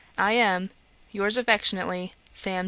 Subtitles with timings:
[0.17, 0.71] I am,
[1.11, 2.59] 'Your's affectionately, 'SAM.